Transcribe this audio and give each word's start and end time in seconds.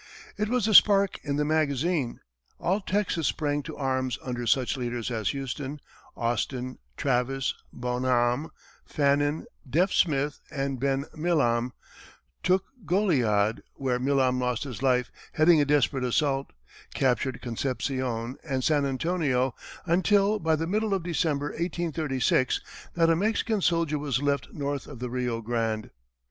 It 0.35 0.49
was 0.49 0.65
the 0.65 0.73
spark 0.73 1.19
in 1.23 1.35
the 1.35 1.45
magazine. 1.45 2.21
All 2.57 2.81
Texas 2.81 3.27
sprang 3.27 3.61
to 3.61 3.77
arms 3.77 4.17
under 4.23 4.47
such 4.47 4.75
leaders 4.75 5.11
as 5.11 5.29
Houston, 5.29 5.79
Austin, 6.17 6.79
Travis, 6.97 7.53
Bonham, 7.71 8.49
Fannin, 8.83 9.45
"Deaf" 9.69 9.91
Smith, 9.93 10.39
and 10.49 10.79
"Ben" 10.79 11.05
Milam; 11.13 11.73
took 12.41 12.63
Goliad, 12.83 13.61
where 13.75 13.99
Milam 13.99 14.39
lost 14.39 14.63
his 14.63 14.81
life 14.81 15.11
heading 15.33 15.61
a 15.61 15.65
desperate 15.65 16.03
assault; 16.03 16.51
captured 16.95 17.39
Concepçion 17.39 18.37
and 18.43 18.63
San 18.63 18.87
Antonio, 18.87 19.53
until, 19.85 20.39
by 20.39 20.55
the 20.55 20.65
middle 20.65 20.95
of 20.95 21.03
December, 21.03 21.49
1836, 21.49 22.59
not 22.95 23.11
a 23.11 23.15
Mexican 23.15 23.61
soldier 23.61 23.99
was 23.99 24.19
left 24.19 24.51
north 24.51 24.87
of 24.87 24.97
the 24.97 25.11
Rio 25.11 25.43
Grande. 25.43 25.91